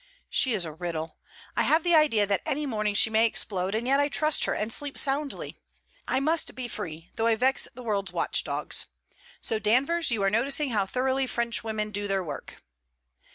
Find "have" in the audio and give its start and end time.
1.61-1.83